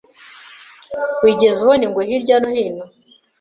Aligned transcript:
Wigeze 1.23 1.57
ubona 1.61 1.83
ingwe 1.87 2.01
hirya 2.09 2.35
no 2.41 2.49
hino? 2.55 2.85